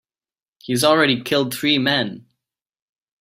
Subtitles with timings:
[0.57, 2.25] He's already killed three men.